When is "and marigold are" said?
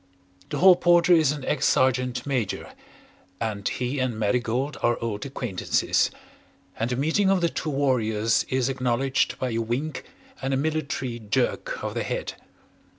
3.99-4.97